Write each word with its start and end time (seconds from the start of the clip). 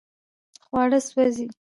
خواړه 0.65 0.99
سوځي 1.07 1.45